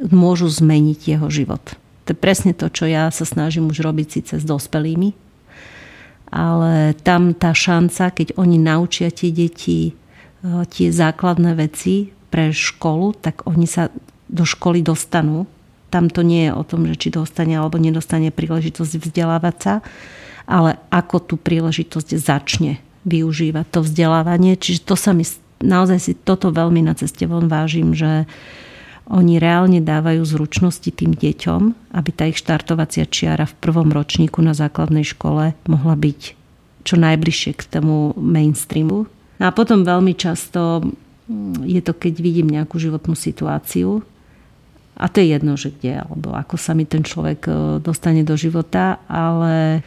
[0.00, 1.64] môžu zmeniť jeho život.
[2.04, 5.16] To je presne to, čo ja sa snažím už robiť síce s dospelými,
[6.32, 13.16] ale tam tá šanca, keď oni naučia tie deti eh, tie základné veci pre školu,
[13.24, 13.88] tak oni sa
[14.26, 15.46] do školy dostanú.
[15.90, 19.74] Tam to nie je o tom, že či dostane alebo nedostane príležitosť vzdelávať sa,
[20.46, 24.58] ale ako tú príležitosť začne využívať to vzdelávanie.
[24.58, 25.22] Čiže to sa mi
[25.62, 28.26] naozaj si toto veľmi na ceste von vážim, že
[29.06, 34.50] oni reálne dávajú zručnosti tým deťom, aby tá ich štartovacia čiara v prvom ročníku na
[34.50, 36.20] základnej škole mohla byť
[36.82, 39.06] čo najbližšie k tomu mainstreamu.
[39.38, 44.02] No a potom veľmi často mm, je to, keď vidím nejakú životnú situáciu,
[44.96, 47.52] a to je jedno, že kde, alebo ako sa mi ten človek e,
[47.84, 49.84] dostane do života, ale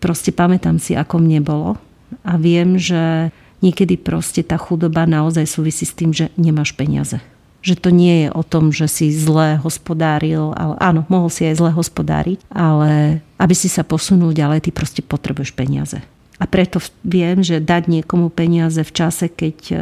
[0.00, 1.76] proste pamätám si, ako mne bolo
[2.24, 7.20] a viem, že niekedy proste tá chudoba naozaj súvisí s tým, že nemáš peniaze.
[7.60, 11.60] Že to nie je o tom, že si zle hospodáril, ale áno, mohol si aj
[11.60, 16.00] zle hospodáriť, ale aby si sa posunul ďalej, ty proste potrebuješ peniaze.
[16.36, 19.76] A preto viem, že dať niekomu peniaze v čase, keď e,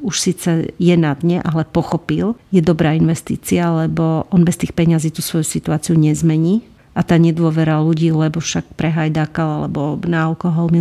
[0.00, 5.12] už síce je na dne, ale pochopil, je dobrá investícia, lebo on bez tých peňazí
[5.12, 6.64] tú svoju situáciu nezmení.
[6.96, 10.72] A tá nedôvera ľudí, lebo však prehajdákal, alebo na alkohol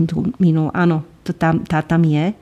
[0.42, 2.34] minul, áno, to tam, tá tam je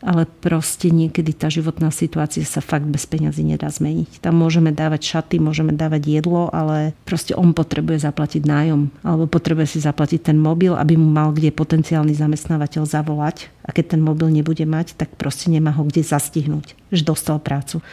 [0.00, 4.24] ale proste niekedy tá životná situácia sa fakt bez peňazí nedá zmeniť.
[4.24, 9.76] Tam môžeme dávať šaty, môžeme dávať jedlo, ale proste on potrebuje zaplatiť nájom alebo potrebuje
[9.76, 14.32] si zaplatiť ten mobil, aby mu mal kde potenciálny zamestnávateľ zavolať a keď ten mobil
[14.32, 17.84] nebude mať, tak proste nemá ho kde zastihnúť, že dostal prácu.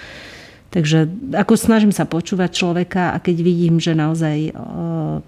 [0.68, 4.52] Takže ako snažím sa počúvať človeka a keď vidím, že naozaj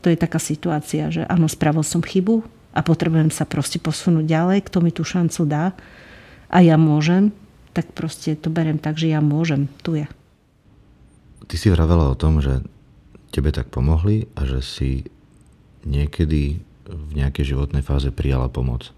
[0.03, 2.43] to je taká situácia, že áno, spravil som chybu
[2.75, 5.71] a potrebujem sa proste posunúť ďalej, kto mi tú šancu dá,
[6.49, 7.29] a ja môžem,
[7.77, 10.09] tak proste to berem tak, že ja môžem, tu je.
[11.45, 12.65] Ty si vravela o tom, že
[13.29, 14.89] tebe tak pomohli a že si
[15.85, 18.89] niekedy v nejakej životnej fáze prijala pomoc.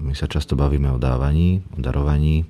[0.00, 2.48] My sa často bavíme o dávaní, o darovaní,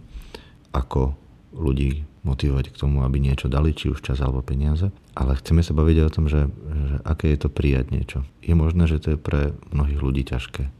[0.71, 1.19] ako
[1.51, 4.95] ľudí motivovať k tomu, aby niečo dali, či už čas alebo peniaze.
[5.19, 8.19] Ale chceme sa baviť o tom, že, že aké je to prijať niečo.
[8.39, 10.71] Je možné, že to je pre mnohých ľudí ťažké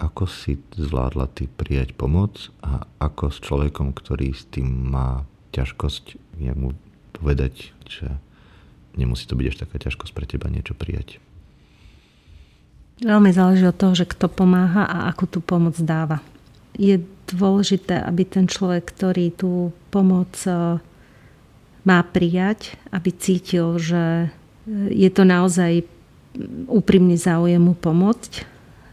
[0.00, 6.16] ako si zvládla ty prijať pomoc a ako s človekom, ktorý s tým má ťažkosť,
[6.40, 6.72] jak mu
[7.12, 8.08] povedať, že
[8.96, 11.20] nemusí to byť až taká ťažkosť pre teba niečo prijať.
[13.04, 16.24] Veľmi záleží od toho, že kto pomáha a ako tú pomoc dáva.
[16.76, 20.80] Je dôležité, aby ten človek, ktorý tú pomoc e,
[21.84, 24.28] má prijať, aby cítil, že
[24.92, 25.84] je to naozaj
[26.68, 28.49] úprimný záujem mu pomôcť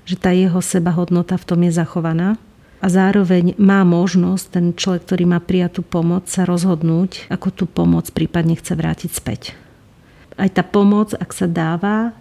[0.07, 2.39] že tá jeho sebahodnota v tom je zachovaná
[2.79, 8.07] a zároveň má možnosť ten človek, ktorý má prijatú pomoc, sa rozhodnúť, ako tú pomoc
[8.15, 9.41] prípadne chce vrátiť späť.
[10.39, 12.15] Aj tá pomoc, ak sa dáva,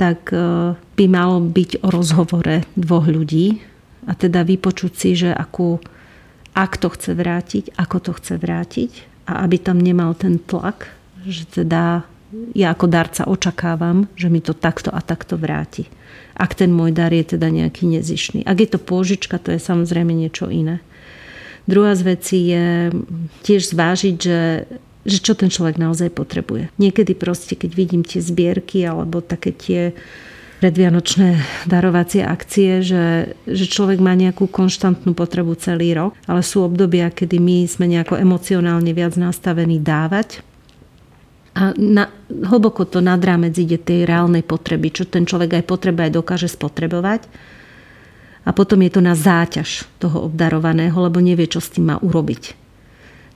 [0.00, 3.60] tak e, by malo byť o rozhovore dvoch ľudí
[4.08, 5.82] a teda vypočuť si, že akú,
[6.56, 8.92] ak to chce vrátiť, ako to chce vrátiť
[9.28, 10.88] a aby tam nemal ten tlak,
[11.26, 12.06] že teda
[12.54, 15.90] ja ako darca očakávam, že mi to takto a takto vráti
[16.36, 18.44] ak ten môj dar je teda nejaký nezišný.
[18.44, 20.84] Ak je to pôžička, to je samozrejme niečo iné.
[21.66, 22.94] Druhá z vecí je
[23.42, 24.40] tiež zvážiť, že
[25.06, 26.74] že čo ten človek naozaj potrebuje.
[26.82, 29.94] Niekedy proste, keď vidím tie zbierky alebo také tie
[30.58, 31.38] predvianočné
[31.70, 37.38] darovacie akcie, že, že človek má nejakú konštantnú potrebu celý rok, ale sú obdobia, kedy
[37.38, 40.42] my sme nejako emocionálne viac nastavení dávať
[41.56, 46.12] a na, hlboko to nad rámec ide tej reálnej potreby, čo ten človek aj potrebuje,
[46.12, 47.24] aj dokáže spotrebovať.
[48.44, 52.52] A potom je to na záťaž toho obdarovaného, lebo nevie, čo s tým má urobiť.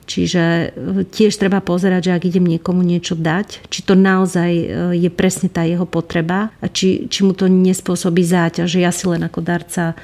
[0.05, 0.67] Čiže e,
[1.09, 4.65] tiež treba pozerať, že ak idem niekomu niečo dať, či to naozaj e,
[5.01, 9.09] je presne tá jeho potreba a či, či mu to nespôsobí záťaž, že ja si
[9.09, 9.97] len ako darca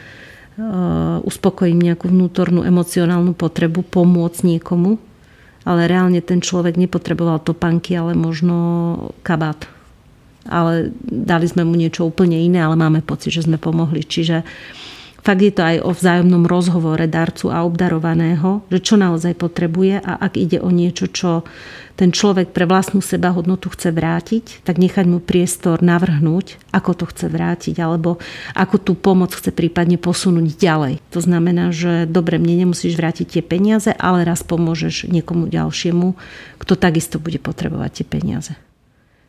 [0.58, 4.97] uh, uspokojím nejakú vnútornú emocionálnu potrebu pomôcť niekomu
[5.67, 8.56] ale reálne ten človek nepotreboval topanky, ale možno
[9.19, 9.67] kabát.
[10.47, 13.99] Ale dali sme mu niečo úplne iné, ale máme pocit, že sme pomohli.
[13.99, 14.47] Čiže
[15.27, 20.23] fakt je to aj o vzájomnom rozhovore darcu a obdarovaného, že čo naozaj potrebuje a
[20.23, 21.43] ak ide o niečo, čo
[21.99, 27.05] ten človek pre vlastnú seba hodnotu chce vrátiť, tak nechať mu priestor navrhnúť, ako to
[27.11, 28.23] chce vrátiť, alebo
[28.55, 31.03] ako tú pomoc chce prípadne posunúť ďalej.
[31.11, 36.15] To znamená, že dobre, mne nemusíš vrátiť tie peniaze, ale raz pomôžeš niekomu ďalšiemu,
[36.61, 38.53] kto takisto bude potrebovať tie peniaze.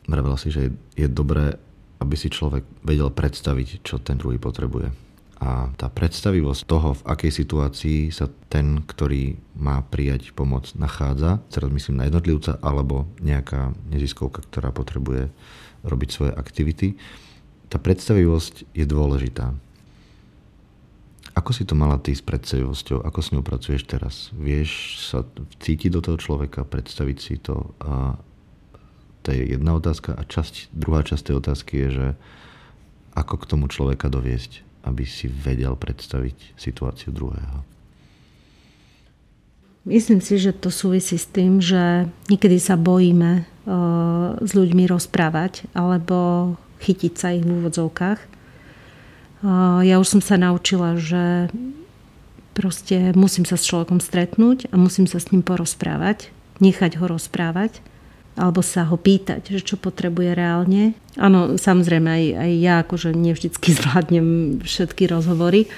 [0.07, 1.59] Vravela si, že je dobré,
[1.99, 5.08] aby si človek vedel predstaviť, čo ten druhý potrebuje
[5.39, 11.71] a tá predstavivosť toho, v akej situácii sa ten, ktorý má prijať pomoc, nachádza, teraz
[11.71, 15.31] myslím na jednotlivca, alebo nejaká neziskovka, ktorá potrebuje
[15.87, 16.99] robiť svoje aktivity,
[17.71, 19.55] tá predstavivosť je dôležitá.
[21.39, 23.07] Ako si to mala ty s predstavivosťou?
[23.07, 24.27] Ako s ňou pracuješ teraz?
[24.35, 25.23] Vieš sa
[25.63, 27.71] cítiť do toho človeka, predstaviť si to?
[27.79, 28.19] A
[29.23, 30.19] to je jedna otázka.
[30.19, 32.07] A časť, druhá časť tej otázky je, že
[33.15, 34.67] ako k tomu človeka doviesť?
[34.87, 37.65] Aby si vedel predstaviť situáciu druhého?
[39.87, 43.47] Myslím si, že to súvisí s tým, že niekedy sa bojíme
[44.39, 48.19] s ľuďmi rozprávať alebo chytiť sa ich v úvodzovkách.
[49.87, 51.47] Ja už som sa naučila, že
[52.53, 56.27] proste musím sa s človekom stretnúť a musím sa s ním porozprávať,
[56.59, 57.79] nechať ho rozprávať
[58.39, 60.95] alebo sa ho pýtať, že čo potrebuje reálne.
[61.19, 65.69] Áno, samozrejme aj, aj ja akože nevždycky zvládnem všetky rozhovory e,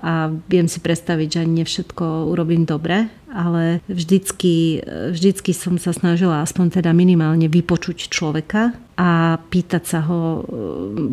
[0.00, 4.80] a viem si predstaviť, že nie všetko urobím dobre, ale vždycky,
[5.12, 10.42] vždycky som sa snažila aspoň teda minimálne vypočuť človeka a pýtať sa ho e,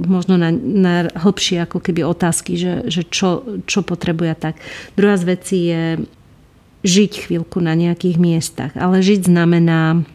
[0.07, 4.55] možno na, na hlbšie ako keby otázky, že, že čo, čo potrebuje tak.
[4.95, 5.83] Druhá z vecí je
[6.81, 10.05] žiť chvíľku na nejakých miestach, ale žiť znamená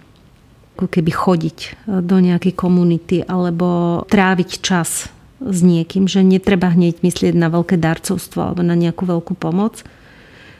[0.76, 1.68] ako keby chodiť e,
[2.04, 5.08] do nejakej komunity alebo tráviť čas
[5.40, 9.80] s niekým, že netreba hneď myslieť na veľké darcovstvo alebo na nejakú veľkú pomoc,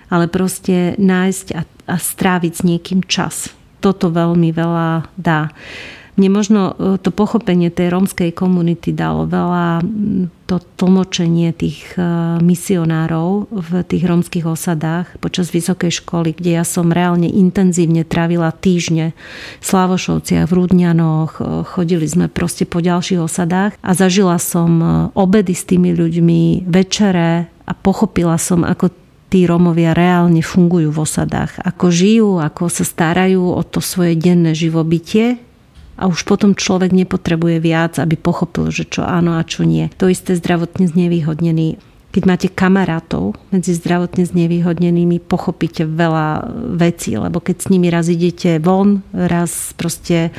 [0.09, 3.53] ale proste nájsť a, a stráviť s niekým čas.
[3.85, 5.53] Toto veľmi veľa dá
[6.17, 9.85] mne možno e, to pochopenie tej rómskej komunity dalo veľa
[10.49, 12.01] to tlmočenie tých e,
[12.41, 19.13] misionárov v tých rómskych osadách počas vysokej školy, kde ja som reálne intenzívne trávila týždne
[19.61, 24.81] v Slavošovciach, v Rudňanoch, e, chodili sme proste po ďalších osadách a zažila som
[25.13, 28.89] obedy s tými ľuďmi, večere a pochopila som, ako
[29.29, 31.59] tí Rómovia reálne fungujú v osadách.
[31.61, 35.43] Ako žijú, ako sa starajú o to svoje denné živobytie
[35.97, 39.89] a už potom človek nepotrebuje viac, aby pochopil, že čo áno a čo nie.
[39.97, 41.81] To isté zdravotne znevýhodnený.
[42.13, 46.49] Keď máte kamarátov medzi zdravotne znevýhodnenými, pochopíte veľa
[46.81, 50.33] vecí, lebo keď s nimi raz idete von, raz proste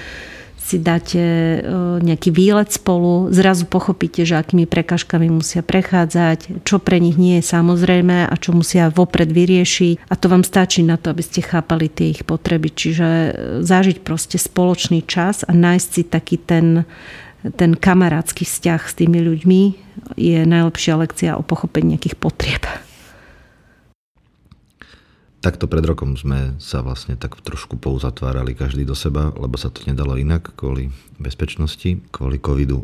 [0.67, 1.59] si dáte e,
[2.03, 7.47] nejaký výlet spolu, zrazu pochopíte, že akými prekažkami musia prechádzať, čo pre nich nie je
[7.47, 11.87] samozrejme a čo musia vopred vyriešiť a to vám stačí na to, aby ste chápali
[11.87, 12.67] tie ich potreby.
[12.67, 13.29] Čiže e,
[13.63, 16.83] zažiť proste spoločný čas a nájsť si taký ten,
[17.55, 19.61] ten kamarátsky vzťah s tými ľuďmi
[20.19, 22.67] je najlepšia lekcia o pochopení nejakých potrieb.
[25.47, 29.79] Takto pred rokom sme sa vlastne tak trošku pouzatvárali každý do seba, lebo sa to
[29.87, 30.91] nedalo inak kvôli
[31.23, 32.83] bezpečnosti, kvôli covidu.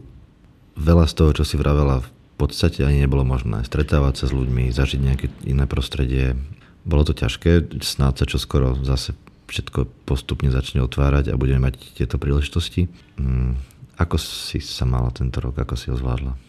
[0.80, 2.10] Veľa z toho, čo si vravela v
[2.40, 6.40] podstate ani nebolo možné stretávať sa s ľuďmi, zažiť nejaké iné prostredie.
[6.88, 9.12] Bolo to ťažké, snáď sa čo skoro zase
[9.52, 12.88] všetko postupne začne otvárať a budeme mať tieto príležitosti.
[13.20, 13.60] Mm,
[14.00, 16.40] ako si sa mala tento rok, ako si ho zvládla?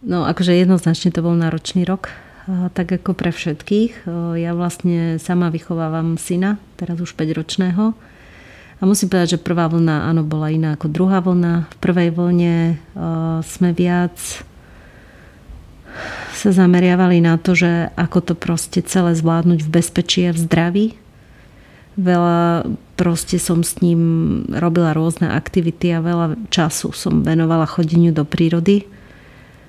[0.00, 2.08] No akože jednoznačne to bol náročný rok,
[2.48, 4.08] tak ako pre všetkých.
[4.40, 7.92] Ja vlastne sama vychovávam syna, teraz už 5 ročného
[8.78, 11.68] a musím povedať, že prvá vlna áno, bola iná ako druhá vlna.
[11.68, 12.80] V prvej vlne
[13.44, 14.16] sme viac
[16.32, 20.86] sa zameriavali na to, že ako to proste celé zvládnuť v bezpečí a v zdraví.
[21.98, 28.22] Veľa proste som s ním robila rôzne aktivity a veľa času som venovala chodeniu do
[28.22, 28.86] prírody.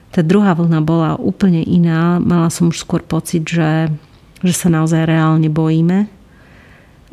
[0.09, 2.17] Tá druhá vlna bola úplne iná.
[2.17, 3.93] Mala som už skôr pocit, že,
[4.41, 6.09] že sa naozaj reálne bojíme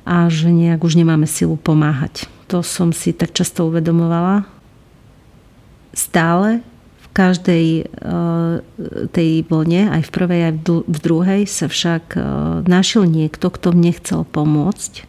[0.07, 2.31] a že nejak už nemáme silu pomáhať.
[2.49, 4.47] To som si tak často uvedomovala.
[5.93, 6.63] Stále
[7.03, 8.63] v každej uh,
[9.11, 10.55] tej vlne, aj v prvej, aj
[10.87, 12.23] v druhej, sa však uh,
[12.65, 15.05] našiel niekto, kto mne chcel pomôcť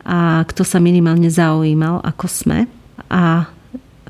[0.00, 2.58] a kto sa minimálne zaujímal, ako sme.
[3.12, 3.46] A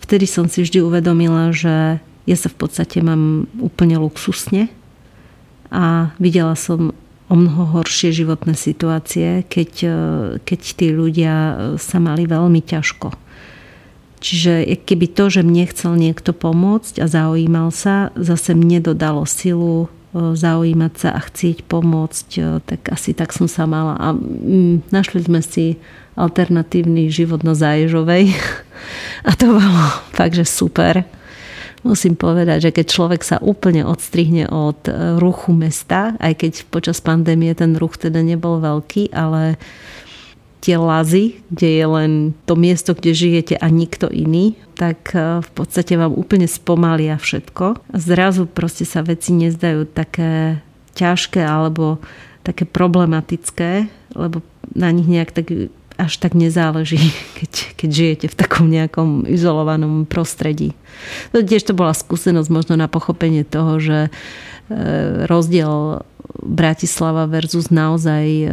[0.00, 4.68] vtedy som si vždy uvedomila, že ja sa v podstate mám úplne luxusne
[5.70, 6.92] a videla som
[7.30, 9.90] o mnoho horšie životné situácie, keď, e,
[10.42, 13.14] keď tí ľudia e, sa mali veľmi ťažko.
[14.20, 19.86] Čiže keby to, že mne chcel niekto pomôcť a zaujímal sa, zase mne dodalo silu
[19.86, 22.28] e, zaujímať sa a chcieť pomôcť,
[22.66, 23.94] tak asi tak som sa mala.
[23.94, 25.78] A mm, našli sme si
[26.18, 28.34] alternatívny život na Záježovej
[29.28, 31.06] a to bolo fakt, že super
[31.82, 37.00] musím povedať, že keď človek sa úplne odstrihne od e, ruchu mesta, aj keď počas
[37.00, 39.56] pandémie ten ruch teda nebol veľký, ale
[40.60, 42.10] tie lazy, kde je len
[42.44, 47.80] to miesto, kde žijete a nikto iný, tak e, v podstate vám úplne spomalia všetko.
[47.96, 50.60] Zrazu proste sa veci nezdajú také
[50.94, 52.00] ťažké alebo
[52.44, 54.44] také problematické, lebo
[54.76, 56.98] na nich nejak tak až tak nezáleží,
[57.38, 60.72] keď, keď žijete v takom nejakom izolovanom prostredí.
[61.36, 64.10] To tiež to bola skúsenosť možno na pochopenie toho, že e,
[65.28, 66.04] rozdiel
[66.40, 68.48] Bratislava versus naozaj e,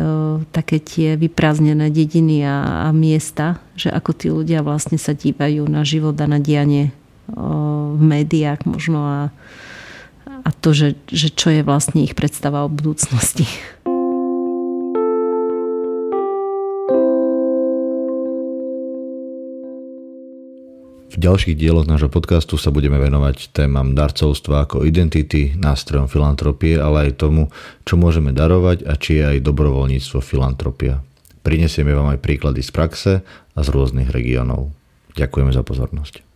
[0.52, 5.88] také tie vyprázdnené dediny a, a miesta, že ako tí ľudia vlastne sa dívajú na
[5.88, 6.92] život a na dianie
[7.28, 9.20] v médiách možno a,
[10.48, 13.44] a to, že, že čo je vlastne ich predstava o budúcnosti.
[21.08, 27.08] V ďalších dieloch nášho podcastu sa budeme venovať témam darcovstva ako identity, nástrojom filantropie, ale
[27.08, 27.48] aj tomu,
[27.88, 31.00] čo môžeme darovať a či je aj dobrovoľníctvo filantropia.
[31.48, 33.14] Prinesieme vám aj príklady z praxe
[33.56, 34.68] a z rôznych regiónov.
[35.16, 36.27] Ďakujeme za pozornosť.